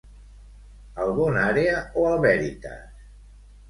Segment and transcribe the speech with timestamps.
[1.03, 2.85] Al BonÀrea o al Veritas?